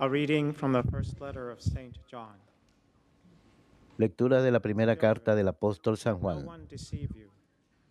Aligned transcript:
A 0.00 0.08
reading 0.08 0.54
from 0.54 0.72
the 0.72 0.82
first 0.84 1.20
letter 1.20 1.50
of 1.50 1.60
St. 1.60 1.98
John. 2.08 2.36
Lectura 3.96 4.42
de 4.42 4.52
la 4.52 4.60
primera 4.60 4.96
carta 4.96 5.34
del 5.34 5.48
apóstol 5.48 5.96
San 5.96 6.20
Juan. 6.20 6.46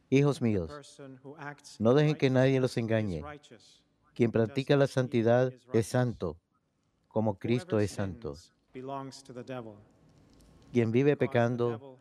Hijos 0.09 0.41
míos, 0.41 1.02
no 1.80 1.93
dejen 1.93 2.16
que 2.16 2.30
nadie 2.30 2.62
los 2.62 2.78
engañe. 2.78 3.21
Quien 4.14 4.32
practica 4.32 4.78
la 4.78 4.88
santidad 4.88 5.52
es 5.73 5.88
santo, 5.88 6.38
como 7.09 7.38
Cristo 7.38 7.78
es 7.78 7.91
santo. 7.91 8.36
Quien 10.71 10.94
vive 10.94 11.18
pecando 11.18 12.00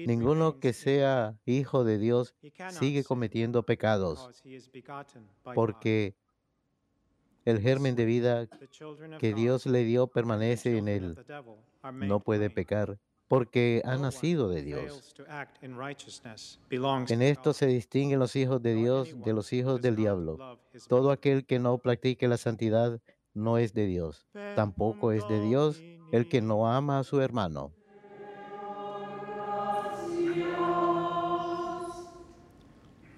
Ninguno 0.06 0.60
que 0.60 0.72
sea 0.72 1.38
hijo 1.46 1.84
de 1.84 1.98
Dios 1.98 2.34
sigue 2.68 3.02
cometiendo 3.04 3.62
pecados, 3.62 4.42
porque 5.54 6.14
el 7.44 7.60
germen 7.60 7.96
de 7.96 8.04
vida 8.04 8.48
que 9.18 9.32
Dios 9.32 9.66
le 9.66 9.84
dio 9.84 10.06
permanece 10.06 10.76
en 10.76 10.88
él. 10.88 11.16
No 11.94 12.20
puede 12.20 12.50
pecar, 12.50 12.98
porque 13.26 13.80
ha 13.86 13.96
nacido 13.96 14.48
de 14.48 14.62
Dios. 14.62 15.14
En 15.58 17.20
to 17.20 17.24
esto 17.24 17.52
se 17.54 17.66
distinguen 17.66 18.18
los 18.18 18.36
hijos 18.36 18.60
de 18.60 18.74
Dios 18.74 19.08
de 19.24 19.32
los 19.32 19.52
hijos 19.54 19.80
del 19.80 19.96
diablo. 19.96 20.58
Todo 20.88 21.10
aquel 21.10 21.46
que 21.46 21.58
no 21.58 21.78
practique 21.78 22.28
la 22.28 22.36
santidad 22.36 23.00
no 23.34 23.58
es 23.58 23.72
de 23.74 23.86
Dios. 23.86 24.26
Tampoco 24.56 25.12
es 25.12 25.26
de 25.28 25.40
Dios 25.40 25.82
el 26.12 26.28
que 26.28 26.40
no 26.40 26.66
ama 26.70 26.98
a 26.98 27.04
su 27.04 27.20
hermano. 27.20 27.72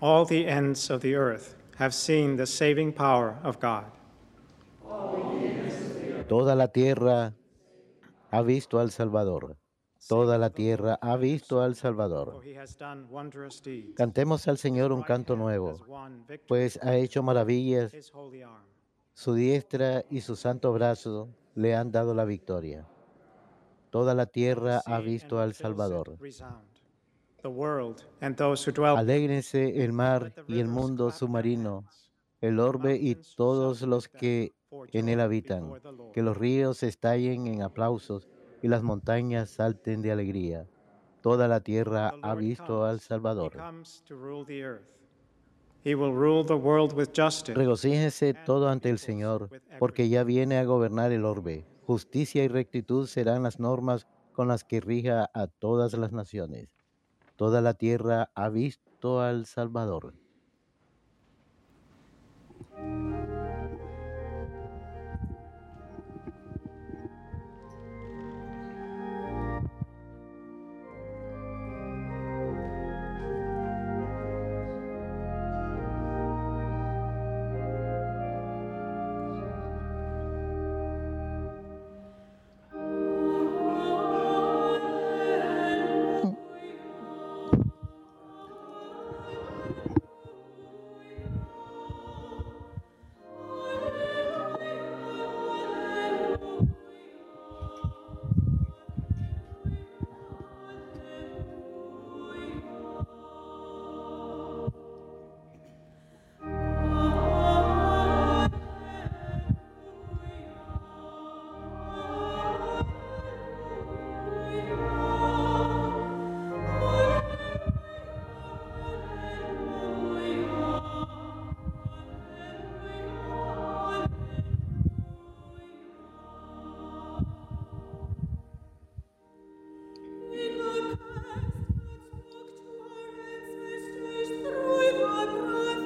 All 0.00 0.26
the 0.26 0.48
ends 0.48 0.90
of 0.90 1.00
the 1.00 1.14
earth 1.14 1.54
have 1.76 1.94
seen 1.94 2.36
the 2.36 2.46
saving 2.46 2.92
power 2.92 3.36
of 3.44 3.60
God. 3.60 3.84
Toda 6.28 6.56
la 6.56 6.68
tierra 6.68 7.34
ha 8.30 8.42
visto 8.42 8.80
al 8.80 8.90
Salvador. 8.90 9.56
Toda 10.08 10.38
la 10.38 10.50
tierra 10.50 10.98
ha 11.00 11.16
visto 11.16 11.62
al 11.62 11.76
Salvador. 11.76 12.42
Cantemos 13.94 14.48
al 14.48 14.58
Señor 14.58 14.92
un 14.92 15.02
canto 15.02 15.36
nuevo, 15.36 15.78
pues 16.48 16.80
ha 16.82 16.96
hecho 16.96 17.22
maravillas. 17.22 17.92
Su 19.14 19.34
diestra 19.34 20.04
y 20.10 20.20
su 20.20 20.36
santo 20.36 20.72
brazo 20.72 21.28
le 21.54 21.74
han 21.74 21.92
dado 21.92 22.14
la 22.14 22.24
victoria. 22.24 22.86
Toda 23.90 24.14
la 24.14 24.26
tierra 24.26 24.80
ha 24.86 25.00
visto 25.00 25.38
al 25.38 25.54
Salvador. 25.54 26.16
Alégrense 28.96 29.84
el 29.84 29.92
mar 29.92 30.32
y 30.48 30.60
el 30.60 30.68
mundo 30.68 31.10
submarino, 31.10 31.84
el 32.40 32.58
orbe 32.58 32.96
y 32.96 33.16
todos 33.36 33.82
los 33.82 34.08
que 34.08 34.54
en 34.92 35.08
él 35.08 35.20
habitan. 35.20 35.72
Que 36.12 36.22
los 36.22 36.36
ríos 36.36 36.82
estallen 36.82 37.46
en 37.46 37.62
aplausos 37.62 38.28
y 38.62 38.68
las 38.68 38.82
montañas 38.82 39.50
salten 39.50 40.02
de 40.02 40.12
alegría. 40.12 40.66
Toda 41.20 41.48
la 41.48 41.60
tierra 41.60 42.14
ha 42.22 42.34
visto 42.34 42.84
al 42.84 43.00
Salvador. 43.00 43.52
Regocíjense 47.54 48.34
todo 48.34 48.66
the 48.66 48.72
ante 48.72 48.90
el 48.90 48.98
Señor, 48.98 49.48
porque 49.78 50.08
ya 50.08 50.22
viene 50.24 50.58
a 50.58 50.64
gobernar 50.64 51.12
el 51.12 51.24
orbe. 51.24 51.66
Justicia 51.86 52.44
y 52.44 52.48
rectitud 52.48 53.06
serán 53.06 53.42
las 53.42 53.58
normas 53.58 54.06
con 54.32 54.48
las 54.48 54.64
que 54.64 54.80
rija 54.80 55.30
a 55.34 55.46
todas 55.46 55.94
las 55.94 56.12
naciones. 56.12 56.68
Toda 57.36 57.60
la 57.60 57.74
tierra 57.74 58.30
ha 58.34 58.48
visto 58.48 59.20
al 59.20 59.46
Salvador. 59.46 60.14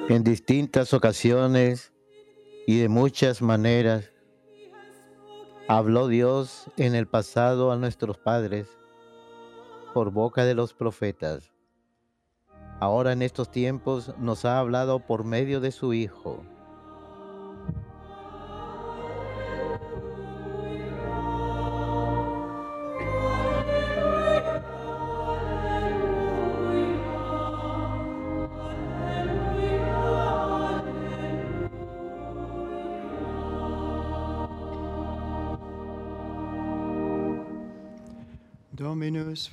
En 0.09 0.23
distintas 0.23 0.93
ocasiones 0.93 1.91
y 2.65 2.79
de 2.79 2.87
muchas 2.87 3.41
maneras 3.41 4.09
habló 5.67 6.07
Dios 6.07 6.71
en 6.77 6.95
el 6.95 7.07
pasado 7.07 7.73
a 7.73 7.75
nuestros 7.75 8.17
padres 8.17 8.69
por 9.93 10.11
boca 10.11 10.45
de 10.45 10.55
los 10.55 10.73
profetas. 10.73 11.51
Ahora 12.79 13.11
en 13.11 13.21
estos 13.21 13.51
tiempos 13.51 14.13
nos 14.17 14.45
ha 14.45 14.59
hablado 14.59 15.05
por 15.05 15.25
medio 15.25 15.59
de 15.59 15.73
su 15.73 15.93
Hijo. 15.93 16.41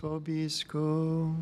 Vobiscum. 0.04 1.34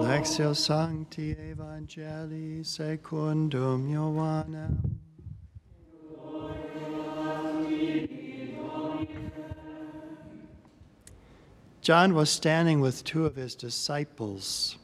Lexio 0.00 0.54
Sancti 0.54 1.34
Evangelii 1.34 2.64
secundum 2.64 3.86
Ioannem. 3.92 4.76
John 11.82 12.14
was 12.14 12.30
standing 12.30 12.80
with 12.80 13.04
two 13.04 13.26
of 13.26 13.36
his 13.36 13.54
disciples. 13.54 14.78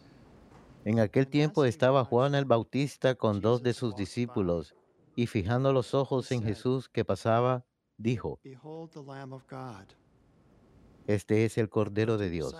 En 0.85 0.99
aquel 0.99 1.27
tiempo 1.27 1.65
estaba 1.65 2.05
Juan 2.05 2.35
el 2.35 2.45
Bautista 2.45 3.15
con 3.15 3.41
dos 3.41 3.63
de 3.63 3.73
sus 3.73 3.97
discípulos 3.97 4.75
y 5.17 5.27
fijando 5.27 5.73
los 5.73 5.95
ojos 5.95 6.31
en 6.31 6.43
Jesús 6.43 6.89
que 6.89 7.05
pasaba, 7.05 7.65
dijo, 8.03 8.41
Behold 8.43 8.91
the 8.91 9.03
Lamb 9.03 9.33
of 9.33 9.45
God. 9.49 9.87
Este 11.07 11.45
es 11.45 11.59
el 11.59 11.69
Cordero 11.69 12.19
de 12.19 12.31
Dios. 12.31 12.55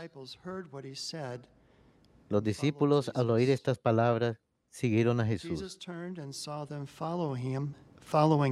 Los 2.29 2.43
discípulos 2.43 3.11
al 3.15 3.31
oír 3.31 3.51
estas 3.51 3.79
palabras 3.79 4.41
siguieron 4.71 5.21
a 5.21 5.27
Jesús. 5.27 5.79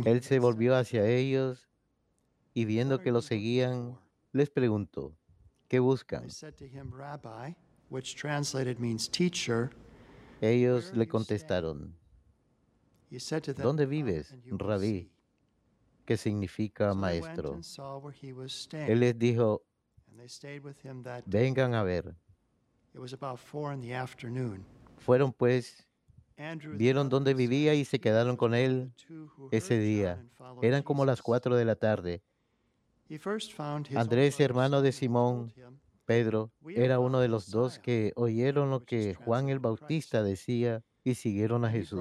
Él 0.05 0.23
se 0.23 0.39
volvió 0.39 0.77
hacia 0.77 1.07
ellos 1.07 1.69
y 2.55 2.65
viendo 2.65 2.97
"What 2.97 3.03
que 3.03 3.11
looking 3.11 3.29
seguían, 3.29 3.93
for?" 3.95 4.03
les 4.33 4.51
preguntó, 4.51 5.17
¿qué 5.69 5.81
buscan? 5.81 6.25
Ellos 10.43 10.85
"Where 10.85 10.89
are 10.89 10.99
le 10.99 11.09
contestaron, 11.09 11.97
¿dónde 13.57 13.85
"Come 13.85 13.87
vives, 13.87 14.35
rabí? 14.51 15.11
See." 16.17 16.31
que 16.31 16.31
significa 16.31 16.95
maestro. 16.95 17.61
Él 18.73 19.01
les 19.01 19.19
dijo, 19.19 19.63
vengan 21.27 21.75
a 21.75 21.83
ver. 21.83 22.15
Fueron 24.99 25.33
pues, 25.33 25.87
vieron 26.75 27.09
dónde 27.09 27.35
vivía 27.35 27.75
y 27.75 27.85
se 27.85 28.01
quedaron 28.01 28.37
con 28.37 28.55
él 28.55 28.93
ese 29.53 29.79
día. 29.79 30.25
Eran 30.63 30.83
como 30.83 31.05
las 31.05 31.23
cuatro 31.23 31.55
de 31.57 31.65
la 31.65 31.77
tarde. 31.77 32.23
Andrés, 33.95 34.41
hermano 34.41 34.83
de 34.83 34.93
Simón, 34.93 35.53
Pedro, 36.05 36.51
era 36.69 36.99
uno 36.99 37.21
de 37.21 37.29
los 37.29 37.51
dos 37.51 37.79
que 37.79 38.13
oyeron 38.17 38.71
lo 38.71 38.85
que 38.85 39.15
Juan 39.15 39.49
el. 39.49 39.61
Bautista 39.61 40.23
decía 40.23 40.83
y 41.05 41.15
siguieron 41.15 41.65
a 41.65 41.71
Jesús. 41.71 42.01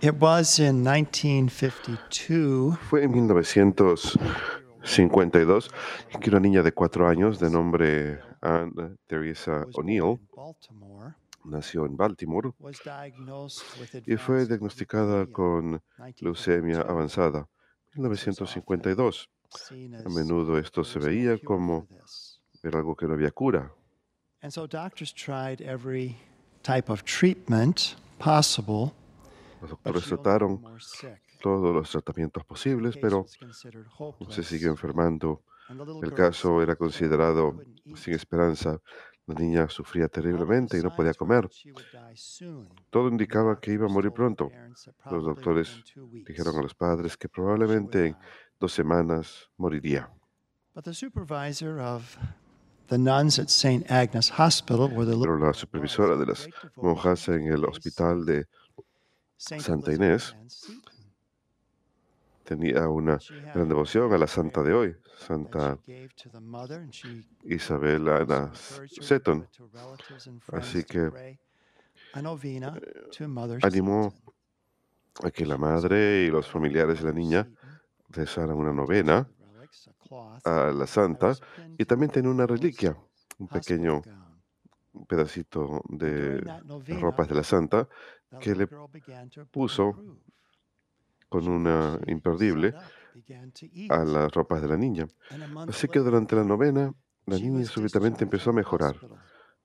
It 0.00 0.14
was 0.20 0.60
in 0.60 0.84
1952 0.84 2.78
Fue 2.88 3.02
en 3.02 3.10
1952 3.10 5.70
que 6.20 6.30
una 6.30 6.38
niña 6.38 6.62
de 6.62 6.70
cuatro 6.72 7.08
años 7.08 7.40
de 7.40 7.50
nombre 7.50 8.20
Anne 8.40 8.96
Teresa 9.08 9.66
O'Neill 9.74 10.20
nació 11.44 11.84
en 11.84 11.96
Baltimore 11.96 12.52
was 12.60 12.78
diagnosed 12.84 13.64
with 13.80 13.88
y 14.06 14.16
fue 14.16 14.46
diagnosticada 14.46 15.26
con 15.26 15.82
leucemia 16.20 16.84
1952. 16.84 16.88
avanzada. 16.88 17.48
En 17.96 18.02
1952, 18.02 19.28
Seen 19.50 19.94
a 19.94 20.08
menudo 20.08 20.58
esto 20.58 20.84
se 20.84 21.00
veía 21.00 21.38
como 21.42 21.88
era 22.62 22.78
algo 22.78 22.94
que 22.94 23.06
no 23.06 23.14
había 23.14 23.32
cura. 23.32 23.72
And 24.42 24.52
so 24.52 24.68
doctors 24.68 25.12
tried 25.12 25.60
every 25.60 26.16
type 26.62 26.88
of 26.88 27.02
treatment 27.04 27.96
possible, 28.18 28.92
Los 29.60 29.70
doctores 29.70 30.04
trataron 30.04 30.62
todos 31.40 31.74
los 31.74 31.90
tratamientos 31.90 32.44
The 32.44 32.44
posibles, 32.44 32.96
pero 32.96 33.26
se 34.28 34.42
siguió 34.42 34.70
enfermando. 34.70 35.42
El 36.02 36.12
caso 36.14 36.62
era 36.62 36.76
considerado 36.76 37.60
sin 37.94 38.14
esperanza. 38.14 38.80
La 39.26 39.34
niña 39.34 39.68
sufría 39.68 40.08
terriblemente 40.08 40.78
y 40.78 40.82
no 40.82 40.94
podía 40.94 41.12
comer. 41.12 41.50
Todo 42.88 43.08
indicaba 43.08 43.60
que 43.60 43.72
iba 43.72 43.84
a 43.84 43.88
morir 43.88 44.10
pronto. 44.12 44.50
Los 45.10 45.24
doctores 45.24 45.84
Dijeron 46.26 46.56
a 46.56 46.62
los 46.62 46.74
padres 46.74 47.16
que 47.16 47.28
probablemente 47.28 48.06
en 48.06 48.16
dos 48.58 48.72
semanas 48.72 49.50
moriría. 49.58 50.10
But 50.74 50.84
the 50.84 50.94
supervisor 50.94 51.80
of 51.80 52.16
the 52.88 52.98
nuns 52.98 53.38
at 53.38 53.48
St. 53.48 53.90
Agnes 53.90 54.30
Hospital, 54.38 54.88
where 54.88 55.04
the 55.04 55.16
little 55.16 55.34
Pero 55.34 55.38
la 55.38 55.52
supervisora 55.52 56.16
de 56.16 56.26
las 56.26 56.48
monjas 56.76 57.28
en 57.28 57.48
el 57.48 57.64
hospital 57.64 58.24
de 58.24 58.46
Santa 59.38 59.92
Inés. 59.92 60.34
tenía 62.42 62.88
una 62.88 63.18
gran 63.54 63.68
devoción 63.68 64.12
a 64.12 64.18
la 64.18 64.26
santa 64.26 64.62
de 64.62 64.72
hoy, 64.74 64.96
Santa 65.16 65.78
Isabel 67.44 68.08
Ana 68.08 68.52
Seton. 68.54 69.46
Así 70.52 70.82
que 70.82 71.38
Mother 73.28 73.60
animó 73.62 74.12
a 75.22 75.30
que 75.30 75.46
la 75.46 75.56
madre 75.56 76.24
y 76.24 76.30
los 76.30 76.48
familiares 76.48 76.98
de 77.00 77.04
la 77.04 77.12
niña 77.12 77.48
rezaran 78.08 78.56
una 78.56 78.72
novena 78.72 79.28
a 80.44 80.72
la 80.72 80.86
santa 80.86 81.34
y 81.76 81.84
también 81.84 82.10
tenía 82.10 82.30
una 82.30 82.46
reliquia, 82.46 82.96
un 83.38 83.46
pequeño. 83.46 84.02
Pedacito 85.06 85.82
de 85.88 86.40
ropas 87.00 87.28
de 87.28 87.34
la 87.34 87.42
santa 87.42 87.88
que 88.40 88.54
le 88.54 88.68
puso 89.50 89.94
con 91.28 91.48
una 91.48 91.98
imperdible 92.06 92.74
a 93.90 94.04
las 94.04 94.32
ropas 94.32 94.62
de 94.62 94.68
la 94.68 94.76
niña. 94.76 95.06
Así 95.68 95.88
que 95.88 95.98
durante 95.98 96.36
la 96.36 96.44
novena, 96.44 96.92
la 97.26 97.36
niña 97.36 97.64
súbitamente 97.64 98.24
empezó 98.24 98.50
a 98.50 98.54
mejorar. 98.54 98.96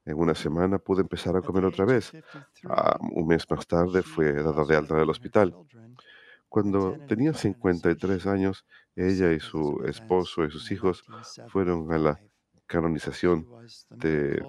En 0.06 0.18
una 0.18 0.36
semana 0.36 0.80
pudo 0.80 1.00
empezar 1.00 1.38
a 1.38 1.42
comer 1.42 1.64
otra 1.64 1.86
vez. 1.86 2.08
53, 2.08 2.66
Ah, 2.66 2.98
un 3.00 3.26
mes 3.28 3.50
más 3.50 3.66
tarde 3.66 4.02
fue 4.02 4.34
dada 4.34 4.66
de 4.66 4.76
alta 4.76 4.96
del 4.96 5.10
hospital. 5.10 5.56
Cuando 6.50 6.98
tenía 7.08 7.32
a 7.32 7.34
53 7.34 8.28
años, 8.28 8.66
ella 8.96 9.32
y 9.32 9.40
su 9.40 9.82
esposo 9.86 10.44
y 10.44 10.52
sus 10.52 10.72
hijos 10.72 11.04
fueron 11.48 11.92
a 11.92 11.98
la 11.98 12.20
1975. 12.20 12.34
She 12.66 12.74
canonización 12.74 13.48
de 13.92 14.44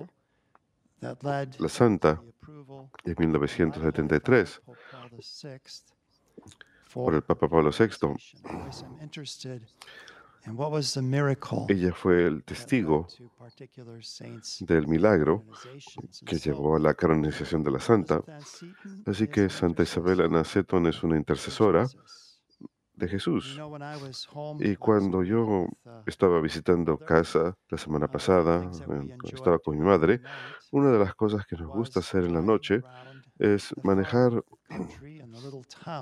la 1.00 1.68
santa 1.68 2.22
Father 3.04 3.14
1973 3.18 4.62
Pope 4.64 4.78
Paul 4.90 5.10
VI 5.10 5.58
por 6.92 7.14
el 7.14 7.22
Papa 7.22 7.48
Pablo 7.48 7.70
VI. 7.70 8.14
Ella 11.68 11.92
fue 11.92 12.26
el 12.26 12.44
testigo 12.44 13.06
del 14.60 14.86
milagro 14.86 15.44
que 16.24 16.36
llevó 16.36 16.76
a 16.76 16.78
la 16.78 16.94
canonización 16.94 17.64
de 17.64 17.70
la 17.70 17.80
santa. 17.80 18.22
Así 19.06 19.26
que 19.28 19.42
an 19.42 19.50
Santa 19.50 19.82
Isabel 19.82 20.20
intercessor 20.20 20.26
Ana 20.26 20.44
Seton 20.44 20.86
es 20.86 21.02
una 21.02 21.16
intercesora. 21.16 21.86
De 22.94 23.08
Jesús. 23.08 23.60
Y 24.60 24.76
cuando 24.76 25.22
yo 25.22 25.44
uh, 25.44 25.68
estaba 26.06 26.40
visitando 26.40 26.96
casa 26.98 27.56
la 27.68 27.78
semana 27.78 28.06
uh, 28.06 28.10
pasada, 28.10 28.70
estaba 29.32 29.58
con 29.58 29.76
mi 29.78 29.84
madre, 29.84 30.20
una 30.70 30.90
de 30.90 30.98
las 30.98 31.14
cosas 31.14 31.46
que 31.46 31.56
nos 31.56 31.68
gusta 31.68 32.00
hacer 32.00 32.24
en 32.24 32.34
la 32.34 32.42
noche 32.42 32.82
es 33.38 33.74
manejar 33.82 34.44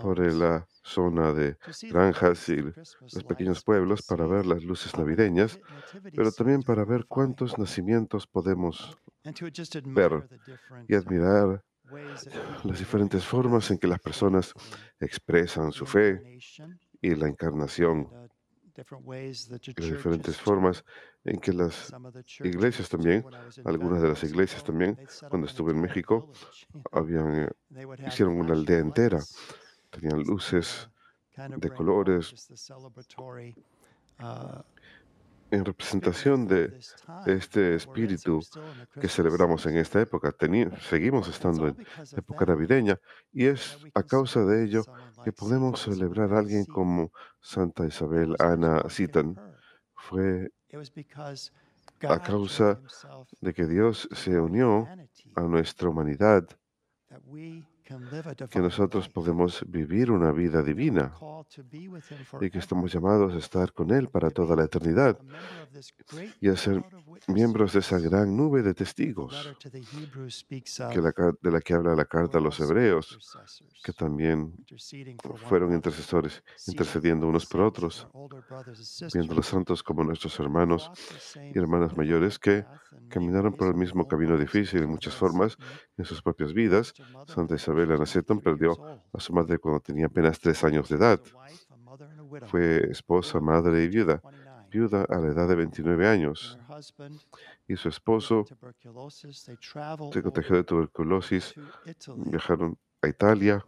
por 0.03 0.33
la 0.33 0.67
zona 0.83 1.33
de 1.33 1.57
granjas 1.91 2.49
y 2.51 2.57
los 2.57 3.25
pequeños 3.27 3.65
pueblos 3.65 4.03
para 4.03 4.27
ver 4.27 4.45
las 4.45 4.63
luces 4.63 4.97
navideñas, 4.99 5.59
pero 6.15 6.31
también 6.31 6.63
para 6.63 6.85
ver 6.85 7.07
cuántos 7.07 7.59
nacimientos 7.59 8.27
podemos 8.27 8.97
just 9.25 9.77
ver 9.85 10.29
y 10.89 10.95
admirar 10.95 11.63
people 11.93 12.63
las 12.65 12.79
diferentes 12.79 13.25
formas 13.25 13.71
en 13.71 13.79
que 13.79 13.87
las 13.87 14.01
personas 14.01 14.53
expresan 15.01 15.73
su 15.73 15.87
fe 15.87 16.39
y 17.03 17.15
la 17.17 17.29
encarnación 17.29 18.09
uh, 18.11 19.59
churches 19.59 19.91
diferentes 19.91 20.37
formas 20.41 20.85
en 21.25 21.39
que 21.39 21.53
las 21.53 21.93
iglesias 22.43 22.89
también, 22.89 23.25
algunas 23.65 24.01
de 24.01 24.09
las 24.09 24.25
iglesias 24.25 24.65
también, 24.65 24.97
cuando 25.29 25.47
an 25.47 25.51
estuve 25.51 25.73
en 25.73 25.81
México, 25.81 26.33
habían, 26.91 27.43
eh, 27.43 27.49
hicieron 28.07 28.39
una 28.39 28.55
aldea 28.55 28.79
entera, 28.79 29.19
tenían 29.91 30.23
luces 30.23 30.89
de 31.37 31.71
colores 31.71 32.35
en 35.53 35.65
representación 35.67 36.49
de 36.49 36.81
este 37.27 37.75
espíritu 37.75 38.41
que 39.01 39.07
celebramos 39.07 39.67
en 39.67 39.77
esta 39.77 40.01
época. 40.01 40.35
Seguimos 40.89 41.29
estando 41.29 41.69
en 41.69 41.77
época 42.17 42.47
navideña 42.47 42.99
y 43.33 43.47
es 43.47 43.79
a 43.95 44.03
causa 44.03 44.45
de 44.45 44.65
ello 44.65 44.83
que 45.23 45.33
podemos 45.33 45.83
celebrar 45.83 46.33
a 46.33 46.39
alguien 46.39 46.65
como 46.65 47.13
Santa 47.41 47.87
Isabel 47.87 48.35
Ana 48.39 48.83
her. 48.89 49.25
Fue 49.95 50.51
a 52.01 52.19
causa 52.19 52.81
de 53.41 53.53
que 53.53 53.67
Dios 53.67 54.09
se 54.13 54.41
unió 54.41 54.89
a 55.37 55.43
nuestra 55.43 55.91
humanidad, 55.91 56.49
que 58.51 58.61
nosotros 58.61 59.09
podemos 59.09 59.65
vivir 59.67 60.11
una 60.11 60.33
vida 60.33 60.63
divina 60.63 61.15
y 62.41 62.51
que 62.51 62.59
estamos 62.59 62.93
llamados 62.93 63.35
a 63.35 63.39
estar 63.39 63.73
con 63.73 63.91
Él 63.91 64.09
para 64.09 64.31
to 64.31 64.43
toda 64.43 64.57
la 64.57 64.65
eternidad 64.65 65.19
y 66.41 66.49
a 66.49 66.57
ser 66.57 66.83
miembros 67.29 67.73
de 67.73 67.81
esa 67.81 67.99
gran 67.99 68.37
nube 68.37 68.63
de 68.63 68.75
testigos 68.75 69.55
que 70.93 71.01
la 71.01 71.13
de 71.41 71.51
la 71.51 71.61
que 71.61 71.75
habla 71.75 71.95
la 71.95 72.05
carta 72.05 72.39
a 72.39 72.41
los 72.41 72.59
hebreos, 72.61 73.19
que 73.85 73.93
también 73.93 74.53
fueron 75.49 75.73
intercesores, 75.73 76.43
intercediendo 76.67 77.29
unos 77.29 77.47
por 77.47 77.61
otros, 77.63 78.09
viendo 79.13 79.33
a 79.33 79.37
los 79.37 79.47
santos 79.47 79.83
como 79.83 80.05
nuestros 80.05 80.39
hermanos 80.41 80.91
y 81.37 81.59
hermanas 81.59 81.97
mayores 81.97 82.39
que 82.39 82.65
caminaron 83.13 83.53
por 83.53 83.69
el 83.69 83.75
mismo 83.75 84.09
camino 84.09 84.39
difícil 84.39 84.83
en 84.83 84.91
muchas 84.91 85.15
formas 85.15 85.57
en 85.97 86.05
sus 86.05 86.23
propias 86.23 86.53
vidas. 86.53 86.95
Santa 87.27 87.55
Isabel 87.55 87.93
Anaseton 87.93 88.41
perdió 88.41 88.73
a 89.13 89.21
su 89.21 89.33
madre 89.33 89.59
cuando 89.59 89.81
tenía 89.81 90.07
apenas 90.07 90.41
tres 90.41 90.65
años 90.65 90.89
de 90.89 90.97
edad. 90.97 91.21
Fue 92.47 92.91
esposa, 92.91 93.39
madre 93.41 93.85
y 93.85 93.89
viuda, 93.89 94.23
viuda 94.71 95.05
a 95.09 95.19
la 95.19 95.29
edad 95.29 95.47
de 95.47 95.55
29 95.57 96.09
años. 96.09 96.59
Y 97.69 97.77
su 97.77 97.89
esposo 97.91 98.47
se 100.13 100.23
contagió 100.23 100.57
de 100.57 100.65
tuberculosis, 100.65 101.55
viajaron 102.17 102.79
a 103.03 103.09
Italia. 103.09 103.65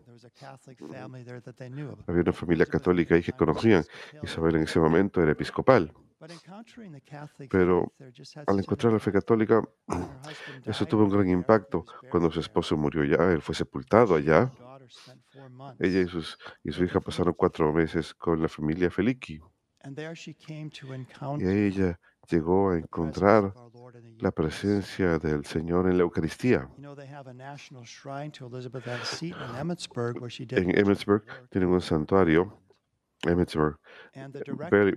Había 2.06 2.22
una 2.22 2.32
familia 2.32 2.66
católica 2.66 3.14
ahí 3.14 3.22
que 3.22 3.32
conocían. 3.32 3.84
Isabel 4.22 4.56
en 4.56 4.62
ese 4.62 4.80
momento 4.80 5.22
era 5.22 5.32
episcopal. 5.32 5.92
Pero 7.50 7.92
al 8.46 8.58
encontrar 8.58 8.92
la 8.92 8.98
fe 8.98 9.12
católica, 9.12 9.62
eso 10.64 10.86
tuvo 10.86 11.04
un 11.04 11.10
gran 11.10 11.28
impacto. 11.28 11.84
Cuando 12.10 12.30
su 12.30 12.40
esposo 12.40 12.76
murió 12.76 13.04
ya, 13.04 13.32
él 13.32 13.42
fue 13.42 13.54
sepultado 13.54 14.14
allá. 14.14 14.50
Ella 15.78 16.00
y, 16.00 16.06
sus, 16.06 16.38
y 16.62 16.72
su 16.72 16.84
hija 16.84 17.00
pasaron 17.00 17.34
cuatro 17.34 17.72
meses 17.72 18.14
con 18.14 18.40
la 18.40 18.48
familia 18.48 18.90
Feliki. 18.90 19.40
Y 21.38 21.46
ella 21.46 22.00
llegó 22.30 22.70
a 22.70 22.78
encontrar 22.78 23.52
la 24.18 24.30
presencia 24.30 25.18
del 25.18 25.44
Señor 25.44 25.88
en 25.88 25.98
la 25.98 26.04
Eucaristía. 26.04 26.68
En 30.50 30.78
Emmitsburg 30.78 31.24
tienen 31.50 31.68
un 31.68 31.80
santuario, 31.80 32.63
Emmitsburg, 33.22 33.78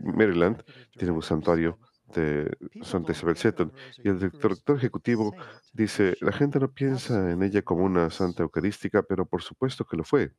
Maryland, 0.03 0.63
tiene 0.97 1.13
un 1.13 1.21
santuario 1.21 1.79
de 2.13 2.57
Santa 2.81 3.11
Isabel 3.11 3.37
Seton. 3.37 3.73
Y 4.03 4.09
el 4.09 4.19
director 4.19 4.77
ejecutivo 4.77 5.33
dice, 5.73 6.15
la 6.21 6.31
gente 6.31 6.59
no 6.59 6.71
piensa 6.71 7.31
en 7.31 7.43
ella 7.43 7.61
como 7.61 7.83
una 7.83 8.09
santa 8.09 8.43
eucarística, 8.43 9.03
pero 9.03 9.25
por 9.25 9.41
supuesto 9.41 9.85
que 9.85 9.97
lo 9.97 10.03
fue. 10.03 10.33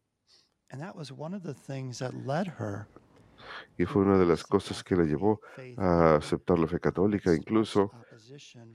Y 3.76 3.84
fue 3.84 4.02
una 4.02 4.18
de 4.18 4.26
las 4.26 4.44
cosas 4.44 4.82
que 4.82 4.96
la 4.96 5.04
llevó 5.04 5.40
a 5.76 6.16
aceptar 6.16 6.58
la 6.58 6.66
fe 6.66 6.80
católica, 6.80 7.34
incluso 7.34 7.90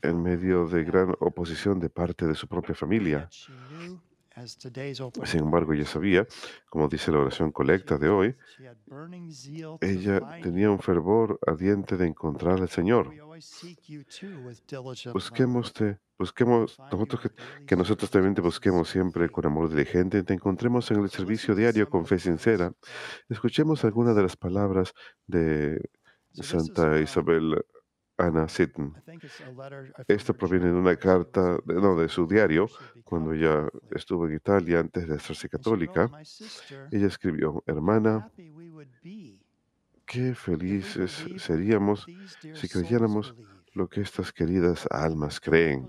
en 0.02 0.22
medio 0.24 0.68
de 0.68 0.84
gran 0.84 1.14
oposición 1.20 1.80
de 1.80 1.90
parte 1.90 2.26
de 2.26 2.36
su 2.36 2.48
propia 2.48 2.74
familia. 2.74 3.30
Sin 5.26 5.42
embargo, 5.42 5.74
ella 5.74 5.86
sabía, 5.86 6.28
como 6.70 6.88
dice 6.88 7.12
la 7.12 7.20
oración 7.20 7.52
colecta 7.52 7.98
de 7.98 8.10
hoy, 8.10 8.36
ella 9.80 10.40
tenía 10.42 10.72
un 10.72 10.80
fervor 10.80 11.40
ardiente 11.46 11.98
de 11.98 12.08
encontrar 12.08 12.60
al 12.60 12.70
Señor. 12.70 13.14
Busquemos, 15.14 15.74
busquemos 16.18 16.80
nosotros 16.92 17.22
que, 17.22 17.66
que, 17.66 17.76
nosotros 17.76 18.10
también 18.10 18.34
te 18.34 18.42
busquemos 18.42 18.90
siempre 18.90 19.30
con 19.30 19.46
amor 19.46 19.70
diligente, 19.70 20.24
te 20.24 20.34
encontremos 20.34 20.90
en 20.90 21.02
el 21.02 21.10
servicio 21.10 21.54
diario 21.54 21.88
con 21.88 22.06
fe 22.06 22.18
sincera. 22.18 22.74
Escuchemos 23.30 23.84
algunas 23.86 24.16
de 24.16 24.24
las 24.24 24.36
palabras 24.36 24.94
de 25.28 25.80
Santa 26.34 27.00
Isabel 27.00 27.64
Anna 28.18 28.48
Sitten. 28.48 28.94
Esto 30.08 30.34
proviene 30.34 30.68
de 30.68 30.74
una 30.74 30.96
carta, 30.96 31.58
no, 31.66 31.96
de 31.98 32.10
su 32.10 32.28
diario, 32.28 32.68
cuando 33.04 33.34
ella 33.34 33.68
estuvo 33.92 34.28
en 34.28 34.36
Italia 34.36 34.80
antes 34.80 35.08
de 35.08 35.16
hacerse 35.16 35.50
católica. 35.50 36.10
Ella 36.92 37.08
escribió, 37.08 37.64
hermana, 37.66 38.32
qué 40.06 40.36
felices 40.36 41.26
seríamos 41.38 42.06
si 42.54 42.70
creyéramos 42.70 43.36
lo 43.74 43.90
que 43.90 44.02
estas 44.02 44.32
queridas 44.32 44.88
almas 44.92 45.40
creen, 45.40 45.88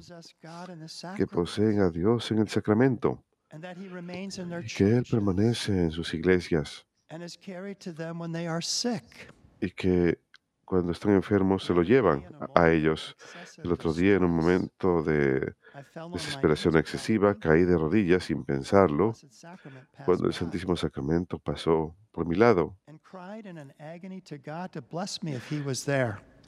que 1.16 1.26
poseen 1.26 1.80
a 1.80 1.90
Dios 1.90 2.30
en 2.30 2.38
el 2.38 2.48
sacramento, 2.48 3.22
y 3.52 4.74
que 4.74 4.96
Él 4.96 5.04
permanece 5.10 5.72
en 5.72 5.90
sus 5.90 6.14
iglesias 6.14 6.86
y 9.60 9.70
que 9.70 10.18
cuando 10.74 10.90
están 10.90 11.12
enfermos 11.12 11.62
se 11.62 11.72
lo 11.72 11.84
llevan 11.84 12.24
a 12.52 12.68
ellos. 12.68 13.16
El 13.62 13.70
otro 13.70 13.92
día, 13.92 14.16
en 14.16 14.24
un 14.24 14.32
momento 14.32 15.04
de 15.04 15.54
desesperación 16.12 16.76
excesiva, 16.76 17.38
caí 17.38 17.62
de 17.62 17.78
rodillas 17.78 18.24
sin 18.24 18.44
pensarlo 18.44 19.12
cuando 20.04 20.26
el 20.26 20.32
Santísimo 20.34 20.74
Sacramento 20.74 21.38
pasó 21.38 21.94
por 22.10 22.26
mi 22.26 22.34
lado. 22.34 22.76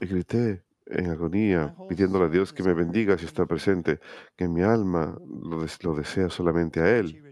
Y 0.00 0.06
grité 0.06 0.64
en 0.87 1.11
agonía, 1.11 1.76
pidiéndole 1.88 2.25
a 2.25 2.28
Dios 2.28 2.52
que 2.52 2.64
me 2.64 2.75
bendiga 2.75 3.16
si 3.16 3.26
está 3.26 3.47
presente, 3.47 4.00
que 4.35 4.49
mi 4.49 4.62
alma 4.62 5.16
lo, 5.25 5.64
lo 5.83 5.95
desea 5.95 6.30
solamente 6.30 6.80
a 6.80 6.99
Él. 6.99 7.23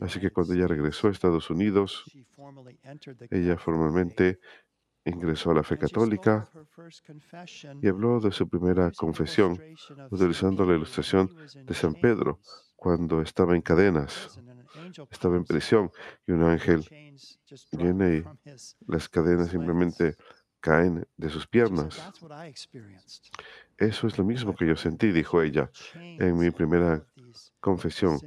Así 0.00 0.18
que 0.18 0.30
cuando 0.30 0.54
ella 0.54 0.66
regresó 0.66 1.08
a 1.08 1.10
Estados 1.10 1.50
Unidos, 1.50 2.04
ella 3.30 3.58
formalmente 3.58 4.40
ingresó 5.04 5.50
a 5.50 5.54
la 5.54 5.62
fe 5.62 5.78
católica 5.78 6.48
y 7.80 7.88
habló 7.88 8.20
de 8.20 8.32
su 8.32 8.48
primera 8.48 8.90
confesión 8.92 9.58
utilizando 10.10 10.64
la 10.64 10.76
ilustración 10.76 11.34
de 11.64 11.74
San 11.74 11.94
Pedro 11.94 12.40
cuando 12.76 13.20
estaba 13.20 13.54
en 13.54 13.62
cadenas, 13.62 14.40
estaba 15.10 15.36
en 15.36 15.44
prisión 15.44 15.90
y 16.26 16.32
un 16.32 16.42
ángel 16.44 16.84
viene 17.72 18.16
y 18.16 18.24
las 18.86 19.08
cadenas 19.08 19.50
simplemente 19.50 20.16
caen 20.60 21.06
de 21.16 21.30
sus 21.30 21.46
piernas. 21.46 21.98
Eso 23.78 24.06
es 24.06 24.18
lo 24.18 24.24
mismo 24.24 24.54
que 24.54 24.66
yo 24.66 24.76
sentí, 24.76 25.10
dijo 25.10 25.42
ella, 25.42 25.70
en 25.94 26.38
mi 26.38 26.50
primera 26.50 27.02
confesión, 27.60 28.18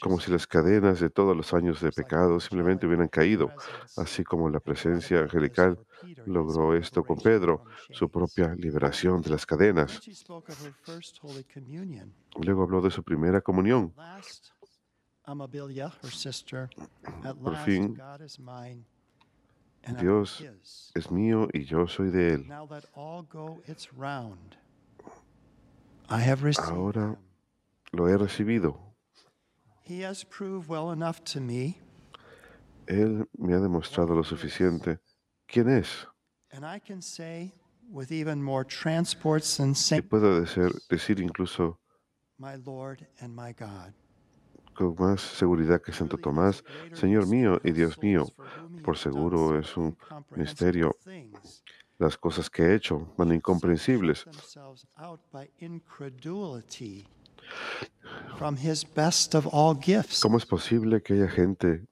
como 0.00 0.20
si 0.20 0.30
las 0.30 0.46
cadenas 0.46 1.00
de 1.00 1.10
todos 1.10 1.36
los 1.36 1.52
años 1.52 1.80
de 1.80 1.90
pecado 1.90 2.40
simplemente 2.40 2.86
hubieran 2.86 3.08
caído, 3.08 3.50
así 3.96 4.24
como 4.24 4.48
la 4.48 4.60
presencia 4.60 5.20
angelical 5.20 5.78
logró 6.26 6.74
esto 6.74 7.04
con 7.04 7.18
Pedro, 7.18 7.64
su 7.90 8.08
propia 8.08 8.54
liberación 8.54 9.20
de 9.20 9.30
las 9.30 9.44
cadenas. 9.44 10.00
Luego 12.40 12.62
habló 12.62 12.80
de 12.80 12.90
su 12.90 13.02
primera 13.02 13.40
comunión. 13.40 13.92
Por 17.42 17.56
fin, 17.56 18.00
Dios 19.98 20.44
es 20.94 21.10
mío 21.10 21.48
y 21.52 21.64
yo 21.64 21.86
soy 21.88 22.10
de 22.10 22.34
Él. 22.34 22.52
Ahora 26.08 27.18
lo 27.92 28.08
he 28.08 28.16
recibido. 28.16 28.94
Él 32.86 33.28
me 33.38 33.54
ha 33.54 33.60
demostrado 33.60 34.14
lo 34.14 34.24
suficiente 34.24 34.98
quién 35.46 35.68
es. 35.68 36.06
Y 39.98 40.02
puedo 40.02 40.40
decir, 40.40 40.72
decir 40.88 41.20
incluso 41.20 41.78
con 44.76 44.94
más 44.94 45.20
seguridad 45.20 45.80
que 45.80 45.92
Santo 45.92 46.18
Tomás, 46.18 46.62
Señor 46.92 47.26
mío 47.26 47.58
y 47.64 47.72
Dios 47.72 47.98
mío, 48.02 48.26
por 48.84 48.96
seguro 48.98 49.58
es 49.58 49.76
un 49.76 49.96
misterio. 50.36 50.94
Las 51.98 52.18
cosas 52.18 52.50
que 52.50 52.62
he 52.62 52.74
hecho 52.74 53.14
van 53.16 53.32
incomprensibles. 53.32 54.26
¿Cómo 60.22 60.38
es 60.38 60.46
posible 60.46 61.02
que 61.02 61.14
haya 61.14 61.28
gente 61.28 61.86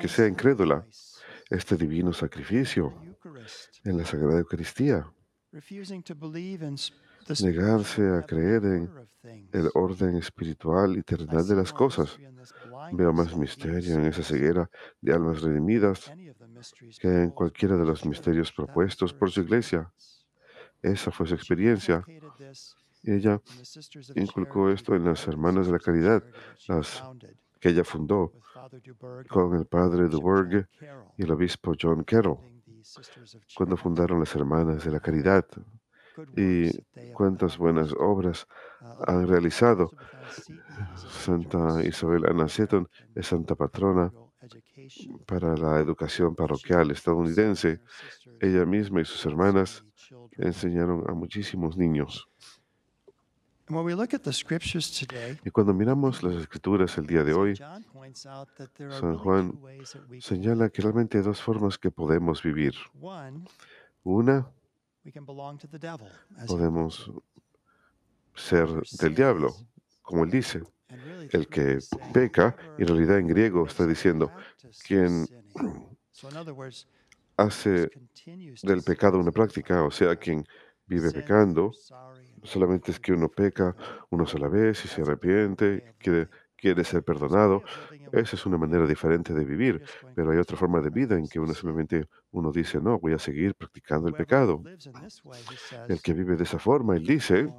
que 0.00 0.08
sea 0.08 0.26
incrédula? 0.26 0.86
Este 1.50 1.76
divino 1.76 2.12
sacrificio 2.12 2.94
en 3.84 3.98
la 3.98 4.04
Sagrada 4.04 4.38
Eucaristía, 4.38 5.04
negarse 7.42 8.08
a 8.08 8.22
creer 8.22 8.64
en 8.64 8.90
el 9.52 9.70
orden 9.74 10.16
espiritual 10.16 10.96
y 10.96 11.02
terrenal 11.02 11.46
de 11.46 11.56
las 11.56 11.72
cosas. 11.72 12.16
Veo 12.92 13.12
más 13.12 13.36
misterio 13.36 13.94
en 13.94 14.06
esa 14.06 14.22
ceguera 14.22 14.70
de 15.00 15.12
almas 15.12 15.42
redimidas 15.42 16.10
que 17.00 17.08
en 17.08 17.30
cualquiera 17.30 17.76
de 17.76 17.84
los 17.84 18.04
misterios 18.06 18.52
propuestos 18.52 19.12
por 19.12 19.30
su 19.30 19.40
iglesia. 19.40 19.92
Esa 20.82 21.10
fue 21.10 21.26
su 21.26 21.34
experiencia 21.34 22.04
ella 23.02 23.40
inculcó 24.14 24.70
esto 24.70 24.94
en 24.94 25.04
las 25.04 25.26
Hermanas 25.26 25.66
de 25.66 25.72
la 25.72 25.78
Caridad, 25.78 26.22
las 26.68 27.02
que 27.58 27.70
ella 27.70 27.84
fundó 27.84 28.32
con 29.28 29.56
el 29.56 29.66
padre 29.66 30.08
Duberg 30.08 30.68
y 31.16 31.22
el 31.22 31.30
obispo 31.30 31.74
John 31.80 32.04
Carroll, 32.04 32.38
cuando 33.54 33.76
fundaron 33.76 34.20
las 34.20 34.34
Hermanas 34.34 34.84
de 34.84 34.90
la 34.90 35.00
Caridad. 35.00 35.46
Y 36.36 36.70
cuántas 37.14 37.56
buenas 37.56 37.94
obras 37.98 38.46
han 39.06 39.26
realizado. 39.26 39.90
Santa 40.94 41.82
Isabel 41.82 42.26
Anna 42.26 42.48
Seton 42.48 42.88
es 43.14 43.28
santa 43.28 43.54
patrona 43.54 44.12
para 45.26 45.56
la 45.56 45.80
educación 45.80 46.34
parroquial 46.34 46.90
estadounidense. 46.90 47.80
Ella 48.40 48.66
misma 48.66 49.00
y 49.00 49.04
sus 49.04 49.24
hermanas 49.26 49.84
enseñaron 50.32 51.04
a 51.08 51.12
muchísimos 51.12 51.76
niños. 51.76 52.28
Y 55.44 55.50
cuando 55.50 55.72
miramos 55.72 56.22
las 56.22 56.34
escrituras 56.34 56.96
el 56.98 57.06
día 57.06 57.22
de 57.22 57.32
hoy, 57.32 57.56
San 57.56 59.16
Juan 59.18 59.60
señala 60.20 60.68
que 60.70 60.82
realmente 60.82 61.18
hay 61.18 61.24
dos 61.24 61.40
formas 61.40 61.78
que 61.78 61.90
podemos 61.90 62.42
vivir. 62.42 62.74
Una, 64.02 64.50
podemos 66.46 67.10
ser 68.34 68.68
del 69.00 69.14
diablo, 69.14 69.54
como 70.02 70.24
él 70.24 70.30
dice. 70.30 70.62
El 71.30 71.46
que 71.46 71.78
peca, 72.12 72.56
en 72.76 72.88
realidad 72.88 73.18
en 73.18 73.28
griego 73.28 73.64
está 73.66 73.86
diciendo, 73.86 74.32
quien 74.84 75.26
hace 77.36 77.90
del 78.62 78.82
pecado 78.82 79.18
una 79.18 79.30
práctica, 79.30 79.84
o 79.84 79.90
sea, 79.90 80.16
quien 80.16 80.44
vive 80.86 81.12
pecando, 81.12 81.72
solamente 82.42 82.90
es 82.90 83.00
que 83.00 83.12
uno 83.12 83.28
peca 83.28 83.76
una 84.10 84.26
sola 84.26 84.48
vez 84.48 84.84
y 84.84 84.88
se 84.88 85.02
arrepiente, 85.02 85.94
quiere, 85.98 86.28
quiere 86.56 86.84
ser 86.84 87.02
perdonado. 87.02 87.62
Esa 88.12 88.36
es 88.36 88.46
una 88.46 88.58
manera 88.58 88.86
diferente 88.86 89.32
de 89.32 89.44
vivir, 89.44 89.82
pero 90.14 90.30
hay 90.30 90.38
otra 90.38 90.56
forma 90.56 90.80
de 90.80 90.90
vida 90.90 91.16
en 91.16 91.28
que 91.28 91.40
uno 91.40 91.54
simplemente 91.54 92.08
uno 92.32 92.52
dice, 92.52 92.80
no, 92.80 92.98
voy 92.98 93.12
a 93.14 93.18
seguir 93.18 93.54
practicando 93.54 94.08
el 94.08 94.14
pecado. 94.14 94.62
El 95.88 96.02
que 96.02 96.12
vive 96.12 96.36
de 96.36 96.44
esa 96.44 96.58
forma, 96.58 96.96
él 96.96 97.06
dice, 97.06 97.52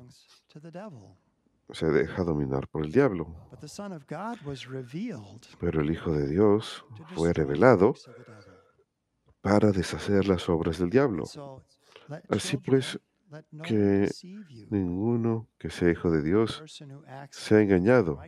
se 1.72 1.86
deja 1.88 2.24
dominar 2.24 2.68
por 2.68 2.86
el 2.86 2.92
diablo. 2.92 3.36
Pero 5.60 5.82
el 5.82 5.92
Hijo 5.92 6.12
de 6.12 6.28
Dios 6.28 6.86
fue 7.16 7.34
revelado 7.34 7.94
para 9.42 9.72
deshacer 9.72 10.28
las 10.28 10.48
obras 10.50 10.78
del 10.80 10.90
diablo. 10.90 11.24
Así 12.30 12.58
pues, 12.58 13.00
que 13.64 14.10
ninguno 14.70 15.50
que 15.58 15.70
sea 15.70 15.90
hijo 15.90 16.12
de 16.12 16.22
Dios 16.22 16.64
sea 17.30 17.62
engañado. 17.62 18.20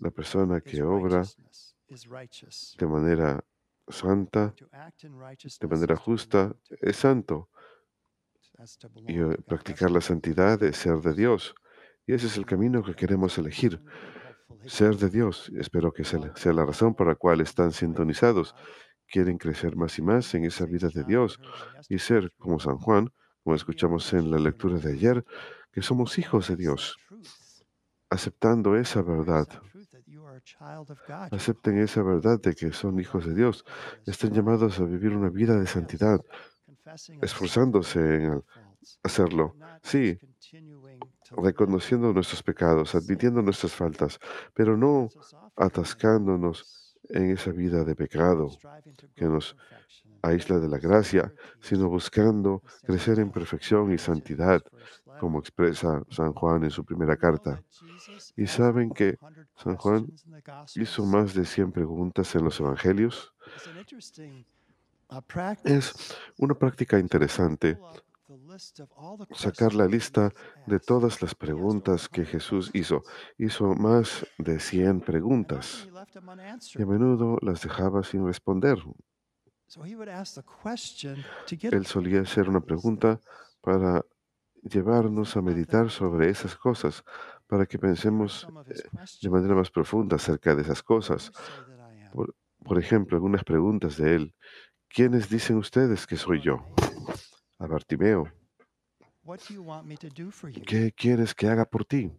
La 0.00 0.10
persona 0.10 0.60
que 0.60 0.82
obra 0.82 1.22
de 1.88 2.86
manera 2.86 3.44
santa, 3.88 4.54
de 5.60 5.66
manera 5.66 5.96
justa, 5.96 6.54
es 6.80 6.96
santo. 6.96 7.48
Y 9.06 9.20
eh, 9.20 9.36
practicar 9.46 9.90
la 9.90 10.00
santidad 10.00 10.62
es 10.62 10.76
ser 10.76 10.98
de 11.00 11.14
Dios. 11.14 11.54
Y 12.06 12.14
ese 12.14 12.26
es 12.26 12.36
el 12.36 12.46
camino 12.46 12.82
que 12.82 12.94
queremos 12.94 13.38
elegir, 13.38 13.80
ser 14.66 14.96
de 14.96 15.10
Dios. 15.10 15.50
Espero 15.56 15.92
que 15.92 16.04
sea 16.04 16.52
la 16.52 16.64
razón 16.64 16.94
por 16.94 17.06
la 17.06 17.14
cual 17.14 17.40
están 17.40 17.70
sintonizados. 17.72 18.54
Quieren 19.06 19.38
crecer 19.38 19.76
más 19.76 19.98
y 19.98 20.02
más 20.02 20.34
en 20.34 20.44
esa 20.44 20.66
vida 20.66 20.88
de 20.88 21.04
Dios 21.04 21.40
y 21.88 21.98
ser 21.98 22.32
como 22.36 22.58
San 22.58 22.78
Juan, 22.78 23.12
como 23.48 23.56
escuchamos 23.56 24.12
en 24.12 24.30
la 24.30 24.38
lectura 24.38 24.76
de 24.76 24.92
ayer, 24.92 25.24
que 25.72 25.80
somos 25.80 26.18
hijos 26.18 26.48
de 26.48 26.56
Dios, 26.56 26.98
aceptando 28.10 28.76
esa 28.76 29.00
verdad. 29.00 29.48
Acepten 31.30 31.78
esa 31.78 32.02
verdad 32.02 32.38
de 32.42 32.54
que 32.54 32.72
son 32.72 33.00
hijos 33.00 33.24
de 33.24 33.34
Dios. 33.34 33.64
Están 34.04 34.34
llamados 34.34 34.78
a 34.78 34.84
vivir 34.84 35.16
una 35.16 35.30
vida 35.30 35.58
de 35.58 35.66
santidad, 35.66 36.20
esforzándose 37.22 38.16
en 38.16 38.44
hacerlo. 39.02 39.56
Sí, 39.82 40.18
reconociendo 41.30 42.12
nuestros 42.12 42.42
pecados, 42.42 42.94
admitiendo 42.94 43.40
nuestras 43.40 43.72
faltas, 43.72 44.18
pero 44.52 44.76
no 44.76 45.08
atascándonos 45.56 46.98
en 47.08 47.30
esa 47.30 47.50
vida 47.52 47.82
de 47.82 47.96
pecado 47.96 48.50
que 49.14 49.24
nos 49.24 49.56
aísla 50.22 50.58
de 50.58 50.68
la 50.68 50.78
gracia, 50.78 51.32
sino 51.60 51.88
buscando 51.88 52.62
crecer 52.82 53.18
en 53.18 53.30
perfección 53.30 53.92
y 53.92 53.98
santidad, 53.98 54.62
como 55.20 55.38
expresa 55.40 56.02
San 56.10 56.32
Juan 56.32 56.64
en 56.64 56.70
su 56.70 56.84
primera 56.84 57.16
carta. 57.16 57.62
Y 58.36 58.46
saben 58.46 58.90
que 58.90 59.18
San 59.56 59.76
Juan 59.76 60.06
hizo 60.76 61.04
más 61.04 61.34
de 61.34 61.44
100 61.44 61.72
preguntas 61.72 62.34
en 62.34 62.44
los 62.44 62.58
evangelios. 62.60 63.32
Es 65.64 65.94
una 66.38 66.54
práctica 66.54 66.98
interesante 66.98 67.78
sacar 69.34 69.74
la 69.74 69.86
lista 69.86 70.32
de 70.66 70.78
todas 70.78 71.22
las 71.22 71.34
preguntas 71.34 72.08
que 72.08 72.24
Jesús 72.24 72.70
hizo. 72.74 73.02
Hizo 73.38 73.74
más 73.74 74.26
de 74.38 74.60
100 74.60 75.00
preguntas 75.00 75.88
y 76.74 76.82
a 76.82 76.86
menudo 76.86 77.38
las 77.40 77.62
dejaba 77.62 78.02
sin 78.02 78.26
responder. 78.26 78.78
Él 81.76 81.86
solía 81.86 82.22
hacer 82.22 82.48
una 82.48 82.60
pregunta 82.60 83.20
para 83.60 84.04
llevarnos 84.62 85.36
a 85.36 85.42
meditar 85.42 85.90
sobre 85.90 86.30
esas 86.30 86.56
cosas, 86.56 87.04
para 87.46 87.66
que 87.66 87.78
pensemos 87.78 88.46
eh, 88.66 88.82
de 89.22 89.30
manera 89.30 89.54
más 89.54 89.70
profunda 89.70 90.16
acerca 90.16 90.54
de 90.54 90.62
esas 90.62 90.82
cosas. 90.82 91.30
Por, 92.12 92.34
por 92.64 92.78
ejemplo, 92.78 93.16
algunas 93.16 93.44
preguntas 93.44 93.96
de 93.98 94.14
él. 94.14 94.34
¿Quiénes 94.88 95.28
dicen 95.28 95.58
ustedes 95.58 96.06
que 96.06 96.16
soy 96.16 96.40
yo? 96.40 96.64
A 97.58 97.66
Bartimeo. 97.66 98.32
¿Qué 100.66 100.92
quieres 100.92 101.34
que 101.34 101.46
haga 101.46 101.66
por 101.66 101.84
ti? 101.84 102.10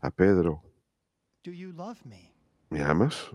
A 0.00 0.10
Pedro. 0.10 0.62
¿Me 2.70 2.82
amas? 2.82 3.30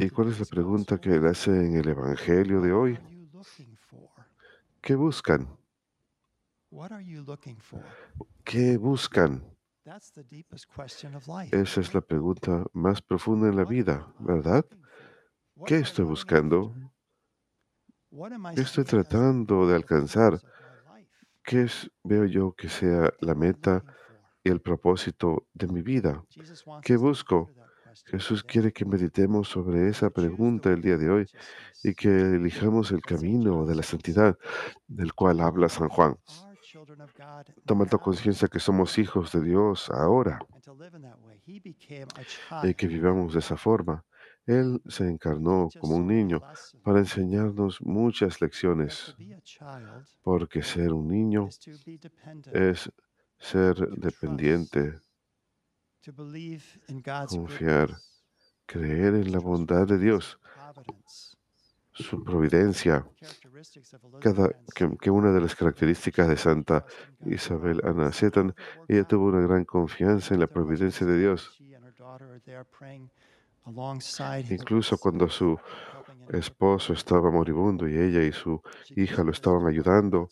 ¿Y 0.00 0.10
cuál 0.10 0.28
es 0.30 0.40
la 0.40 0.46
pregunta 0.46 0.98
que 0.98 1.14
él 1.14 1.26
hace 1.26 1.50
en 1.50 1.76
el 1.76 1.88
Evangelio 1.88 2.60
de 2.60 2.72
hoy? 2.72 2.98
¿Qué 4.80 4.94
buscan? 4.96 5.48
¿Qué 8.44 8.76
buscan? 8.78 9.44
Esa 11.52 11.80
es 11.80 11.94
la 11.94 12.00
pregunta 12.00 12.64
más 12.72 13.00
profunda 13.00 13.48
en 13.48 13.56
la 13.56 13.64
vida, 13.64 14.12
¿verdad? 14.18 14.64
¿Qué 15.66 15.78
estoy 15.78 16.04
buscando? 16.04 16.74
¿Qué 18.54 18.62
estoy 18.62 18.84
tratando 18.84 19.68
de 19.68 19.76
alcanzar? 19.76 20.40
¿Qué 21.44 21.62
es, 21.62 21.90
veo 22.02 22.24
yo 22.24 22.52
que 22.52 22.68
sea 22.68 23.12
la 23.20 23.34
meta 23.34 23.84
y 24.42 24.50
el 24.50 24.60
propósito 24.60 25.46
de 25.54 25.68
mi 25.68 25.82
vida? 25.82 26.24
¿Qué 26.82 26.96
busco? 26.96 27.50
Jesús 28.06 28.42
quiere 28.42 28.72
que 28.72 28.84
meditemos 28.84 29.48
sobre 29.48 29.88
esa 29.88 30.10
pregunta 30.10 30.70
el 30.70 30.82
día 30.82 30.96
de 30.96 31.10
hoy 31.10 31.26
y 31.82 31.94
que 31.94 32.08
elijamos 32.08 32.90
el 32.92 33.02
camino 33.02 33.66
de 33.66 33.74
la 33.74 33.82
santidad 33.82 34.36
del 34.86 35.14
cual 35.14 35.40
habla 35.40 35.68
San 35.68 35.88
Juan, 35.88 36.16
tomando 37.64 37.98
conciencia 37.98 38.48
que 38.48 38.60
somos 38.60 38.98
hijos 38.98 39.32
de 39.32 39.42
Dios 39.42 39.90
ahora 39.90 40.38
y 41.46 42.74
que 42.74 42.86
vivamos 42.86 43.32
de 43.32 43.40
esa 43.40 43.56
forma. 43.56 44.04
Él 44.46 44.80
se 44.88 45.06
encarnó 45.06 45.68
como 45.78 45.96
un 45.96 46.06
niño 46.06 46.40
para 46.82 46.98
enseñarnos 47.00 47.80
muchas 47.82 48.40
lecciones, 48.40 49.14
porque 50.22 50.62
ser 50.62 50.92
un 50.92 51.08
niño 51.08 51.48
es 52.52 52.90
ser 53.38 53.76
dependiente 53.90 54.98
confiar, 57.28 57.90
creer 58.66 59.14
en 59.14 59.32
la 59.32 59.38
bondad 59.38 59.86
de 59.86 59.98
Dios, 59.98 60.38
su 61.92 62.24
providencia. 62.24 63.06
Cada, 64.20 64.50
que, 64.74 65.10
una 65.10 65.32
de 65.32 65.40
las 65.40 65.54
características 65.54 66.28
de 66.28 66.36
Santa 66.36 66.86
Isabel 67.26 67.80
Ana 67.84 68.12
Setan, 68.12 68.54
ella 68.88 69.04
tuvo 69.04 69.26
una 69.26 69.40
gran 69.40 69.64
confianza 69.64 70.34
en 70.34 70.40
la 70.40 70.46
providencia 70.46 71.06
de 71.06 71.18
Dios. 71.18 71.58
Incluso 74.50 74.98
cuando 74.98 75.28
su 75.28 75.58
esposo 76.30 76.92
estaba 76.92 77.30
moribundo 77.30 77.88
y 77.88 77.96
ella 77.96 78.22
y 78.22 78.32
su 78.32 78.62
hija 78.96 79.22
lo 79.22 79.32
estaban 79.32 79.66
ayudando 79.66 80.30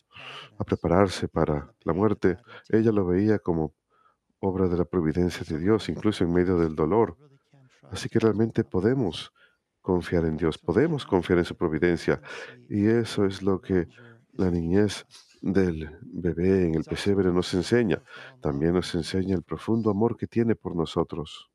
a 0.59 0.65
prepararse 0.65 1.29
para 1.29 1.73
la 1.83 1.93
muerte, 1.93 2.39
ella 2.69 2.93
lo 2.93 3.05
veía 3.05 3.39
como 3.39 3.75
obra 4.41 4.69
de 4.69 4.77
la 4.77 4.85
providencia 4.85 5.45
de 5.49 5.59
Dios, 5.59 5.89
incluso 5.89 6.25
en 6.25 6.33
medio 6.33 6.59
del 6.59 6.75
dolor. 6.75 7.17
Así 7.91 8.09
que 8.09 8.19
realmente 8.19 8.65
podemos 8.65 9.33
confiar 9.81 10.25
en 10.27 10.37
Dios, 10.37 10.59
podemos 10.59 11.07
confiar 11.07 11.39
en 11.39 11.45
su 11.45 11.57
providencia. 11.57 12.21
Y 12.69 12.87
eso 12.87 13.25
es 13.25 13.43
lo 13.43 13.61
que 13.61 13.89
la 14.33 14.51
niñez 14.51 15.07
del 15.41 15.99
bebé 16.03 16.67
en 16.67 16.75
el 16.75 16.85
pesebre 16.85 17.33
nos 17.33 17.55
enseña. 17.55 18.03
También 18.41 18.75
nos 18.75 18.95
enseña 18.95 19.35
el 19.35 19.43
profundo 19.43 19.91
amor 19.91 20.17
que 20.17 20.27
tiene 20.27 20.55
por 20.55 20.77
nosotros. 20.77 21.51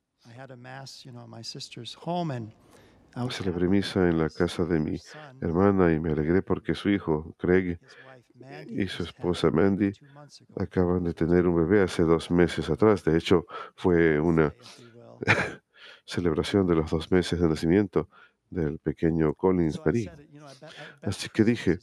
Celebré 3.30 3.68
misa 3.68 4.10
en 4.10 4.18
la 4.18 4.30
casa 4.30 4.66
de 4.66 4.80
mi 4.80 4.98
hermana 5.40 5.94
y 5.94 6.00
me 6.00 6.12
alegré 6.12 6.42
porque 6.42 6.74
su 6.74 6.90
hijo, 6.90 7.36
Craig, 7.38 7.78
y 8.68 8.88
su 8.88 9.04
esposa 9.04 9.50
Mandy 9.52 9.92
acaban 10.56 11.04
de 11.04 11.14
tener 11.14 11.48
un 11.48 11.56
bebé 11.56 11.82
hace 11.82 12.04
dos 12.04 12.32
meses 12.32 12.70
atrás. 12.70 13.04
De 13.04 13.18
hecho, 13.18 13.46
fue 13.76 14.20
una 14.20 14.54
celebración 16.06 16.68
de 16.68 16.76
los 16.76 16.90
dos 16.90 17.12
meses 17.12 17.40
de 17.40 17.48
nacimiento 17.48 18.10
del 18.50 18.80
pequeño 18.80 19.34
Collins 19.34 19.80
Perry. 19.80 20.10
Así 21.02 21.30
que 21.30 21.44
dije, 21.44 21.80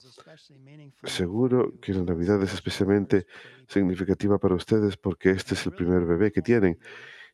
seguro 1.02 1.72
que 1.80 1.92
la 1.92 2.04
Navidad 2.04 2.42
es 2.42 2.54
especialmente 2.54 3.26
significativa 3.68 4.38
para 4.38 4.54
ustedes 4.54 4.96
porque 4.96 5.30
este 5.30 5.54
es 5.54 5.66
el 5.66 5.72
primer 5.72 6.04
bebé 6.04 6.30
que 6.32 6.42
tienen. 6.42 6.78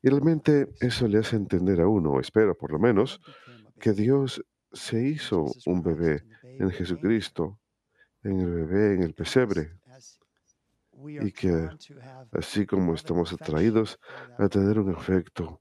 Y 0.02 0.08
realmente 0.08 0.68
eso 0.80 1.06
le 1.08 1.18
hace 1.18 1.36
entender 1.36 1.80
a 1.80 1.88
uno, 1.88 2.12
o 2.12 2.20
espero 2.20 2.56
por 2.56 2.72
lo 2.72 2.78
menos, 2.78 3.20
que 3.78 3.92
Dios 3.92 4.44
se 4.72 5.02
hizo 5.02 5.46
un 5.66 5.82
bebé 5.82 6.22
en 6.42 6.70
Jesucristo, 6.70 7.58
en 8.26 8.40
el 8.40 8.50
bebé, 8.50 8.94
en 8.94 9.02
el 9.02 9.14
pesebre, 9.14 9.72
y 10.98 11.30
que 11.32 11.68
así 12.32 12.66
como 12.66 12.94
estamos 12.94 13.32
atraídos 13.32 13.98
a 14.38 14.48
tener 14.48 14.78
un 14.78 14.94
afecto 14.94 15.60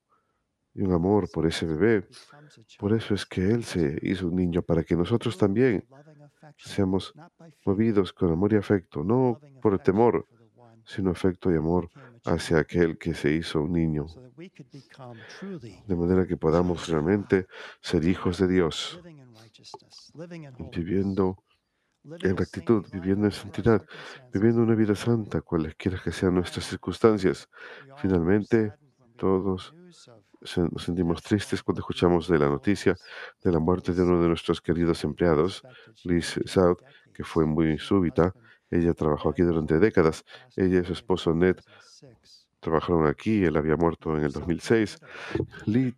y 0.73 0.82
un 0.82 0.93
amor 0.93 1.30
por 1.32 1.45
ese 1.45 1.65
bebé, 1.65 2.08
por 2.80 2.93
eso 2.93 3.13
es 3.13 3.25
que 3.25 3.41
Él 3.41 3.63
se 3.63 3.97
hizo 4.01 4.28
un 4.28 4.36
niño, 4.36 4.62
para 4.62 4.84
que 4.84 4.95
nosotros 4.95 5.38
también 5.38 5.86
seamos 6.58 7.13
movidos 7.65 8.13
con 8.13 8.32
amor 8.32 8.54
y 8.54 8.58
afecto, 8.58 9.04
no 9.04 9.39
por 9.62 9.80
temor, 9.80 10.28
sino 10.86 11.12
afecto 11.12 11.51
y 11.51 11.56
amor 11.56 11.89
hacia 12.25 12.60
aquel 12.60 12.97
que 12.97 13.13
se 13.13 13.32
hizo 13.32 13.62
un 13.62 13.73
niño, 13.73 14.06
de 15.88 15.95
manera 15.95 16.25
que 16.25 16.38
podamos 16.38 16.88
realmente 16.88 17.47
ser 17.82 18.06
hijos 18.06 18.38
de 18.38 18.47
Dios, 18.47 19.01
viviendo 20.71 21.43
en 22.22 22.38
rectitud, 22.38 22.86
viviendo 22.91 23.26
en 23.26 23.32
santidad, 23.32 23.86
viviendo 24.34 24.62
una 24.62 24.76
vida 24.76 24.96
santa, 24.96 25.41
cualesquiera 25.41 26.00
que 26.04 26.12
sean 26.12 26.36
nuestras 26.36 26.65
circunstancias. 26.65 27.50
Finalmente, 27.98 28.74
todos 29.18 29.74
nos 30.72 30.84
sentimos 30.84 31.24
tristes 31.24 31.63
cuando 31.63 31.82
escuchamos 31.82 32.28
de 32.28 32.38
la 32.38 32.48
noticia 32.48 32.96
de 33.44 33.52
la 33.52 33.60
muerte 33.60 33.94
de 33.94 34.04
uno 34.04 34.22
de 34.22 34.28
nuestros 34.28 34.62
queridos 34.62 35.04
empleados, 35.04 35.63
Liz 36.04 36.39
South, 36.46 36.78
que 37.13 37.24
fue 37.24 37.46
muy 37.46 37.78
súbita. 37.80 38.34
Ella 38.70 38.94
trabajó 38.94 39.30
aquí 39.30 39.41
durante 39.41 39.80
décadas. 39.80 40.24
Ella 40.56 40.82
y 40.82 40.86
su 40.86 40.94
esposo 40.94 41.34
Ned 41.34 41.58
trabajaron 42.60 43.08
aquí. 43.08 43.44
Él 43.44 43.58
había 43.58 43.76
muerto 43.76 44.15
en 44.18 44.24
el 44.24 44.32
2006. 44.32 45.00
Lee 45.65 45.96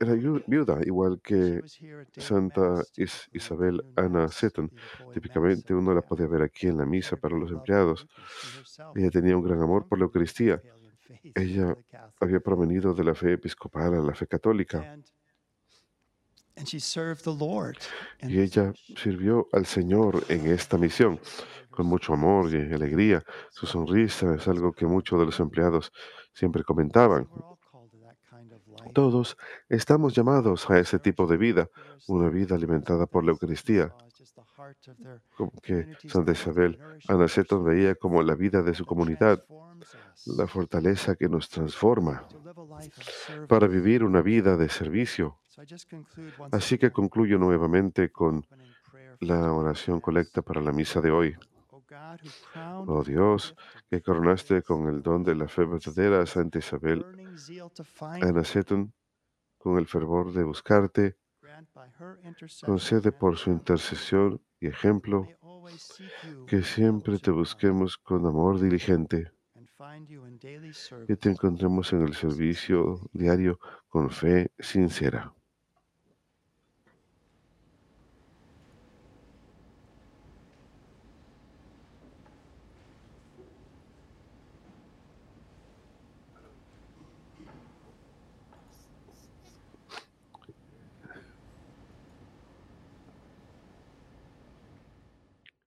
era 0.00 0.14
viuda, 0.14 0.78
igual 0.84 1.20
que 1.22 1.62
Santa 2.16 2.82
Isabel 3.32 3.82
Anna 3.96 4.28
Seton. 4.28 4.70
Típicamente 5.12 5.74
uno 5.74 5.94
la 5.94 6.02
podía 6.02 6.26
ver 6.26 6.42
aquí 6.42 6.68
en 6.68 6.78
la 6.78 6.86
misa 6.86 7.16
para 7.16 7.36
los 7.36 7.50
empleados. 7.50 8.06
Ella 8.94 9.10
tenía 9.10 9.36
un 9.36 9.44
gran 9.44 9.60
amor 9.60 9.86
por 9.86 9.98
la 9.98 10.04
Eucaristía. 10.04 10.60
Ella 11.34 11.76
había 12.20 12.40
provenido 12.40 12.94
de 12.94 13.04
la 13.04 13.14
fe 13.14 13.34
episcopal 13.34 13.94
a 13.94 14.00
la 14.00 14.14
fe 14.14 14.26
católica. 14.26 14.98
Y 18.20 18.40
ella 18.40 18.72
sirvió 18.96 19.48
al 19.52 19.66
Señor 19.66 20.24
en 20.28 20.46
esta 20.48 20.76
misión 20.76 21.18
con 21.70 21.86
mucho 21.86 22.12
amor 22.12 22.52
y 22.52 22.72
alegría. 22.72 23.24
Su 23.50 23.66
sonrisa 23.66 24.34
es 24.34 24.46
algo 24.46 24.72
que 24.72 24.86
muchos 24.86 25.18
de 25.18 25.26
los 25.26 25.40
empleados 25.40 25.92
siempre 26.32 26.62
comentaban. 26.62 27.28
Todos 28.92 29.36
estamos 29.68 30.14
llamados 30.14 30.68
a 30.70 30.78
ese 30.78 30.98
tipo 30.98 31.26
de 31.26 31.36
vida, 31.36 31.68
una 32.08 32.28
vida 32.28 32.54
alimentada 32.54 33.06
por 33.06 33.24
la 33.24 33.32
Eucaristía, 33.32 33.94
como 35.36 35.52
que 35.62 35.96
Santa 36.06 36.32
Isabel 36.32 36.78
Anaceto 37.08 37.62
veía 37.62 37.94
como 37.94 38.22
la 38.22 38.34
vida 38.34 38.62
de 38.62 38.74
su 38.74 38.84
comunidad, 38.84 39.44
la 40.26 40.46
fortaleza 40.46 41.16
que 41.16 41.28
nos 41.28 41.48
transforma 41.48 42.26
para 43.48 43.66
vivir 43.66 44.04
una 44.04 44.22
vida 44.22 44.56
de 44.56 44.68
servicio. 44.68 45.38
Así 46.50 46.78
que 46.78 46.92
concluyo 46.92 47.38
nuevamente 47.38 48.10
con 48.10 48.46
la 49.20 49.52
oración 49.52 50.00
colecta 50.00 50.42
para 50.42 50.60
la 50.60 50.72
misa 50.72 51.00
de 51.00 51.10
hoy. 51.10 51.36
Oh 52.86 53.02
Dios, 53.04 53.54
que 53.90 54.00
coronaste 54.00 54.62
con 54.62 54.88
el 54.88 55.02
don 55.02 55.22
de 55.22 55.34
la 55.34 55.48
fe 55.48 55.64
verdadera 55.64 56.22
a 56.22 56.26
Santa 56.26 56.58
Isabel. 56.58 57.04
Anaceton, 58.22 58.92
con 59.58 59.78
el 59.78 59.86
fervor 59.86 60.32
de 60.32 60.44
buscarte, 60.44 61.16
concede 62.64 63.12
por 63.12 63.36
su 63.36 63.50
intercesión 63.50 64.40
y 64.60 64.68
ejemplo 64.68 65.26
que 66.46 66.62
siempre 66.62 67.18
te 67.18 67.30
busquemos 67.30 67.98
con 67.98 68.26
amor 68.26 68.60
diligente. 68.60 69.32
y 71.08 71.16
te 71.16 71.28
encontremos 71.28 71.92
en 71.92 72.02
el 72.02 72.14
servicio 72.14 73.00
diario 73.12 73.58
con 73.88 74.10
fe 74.10 74.52
sincera. 74.58 75.32